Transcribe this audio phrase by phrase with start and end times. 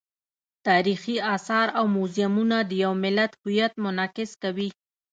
[0.67, 4.69] تاریخي آثار او موزیمونه د یو ملت هویت منعکس کوي.